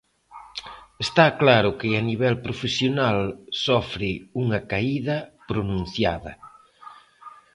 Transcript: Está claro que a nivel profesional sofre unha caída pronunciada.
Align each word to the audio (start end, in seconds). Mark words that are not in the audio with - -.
Está 1.05 1.25
claro 1.41 1.69
que 1.79 1.89
a 1.93 2.01
nivel 2.09 2.35
profesional 2.45 3.19
sofre 3.65 4.11
unha 4.41 4.59
caída 4.71 5.17
pronunciada. 5.49 6.33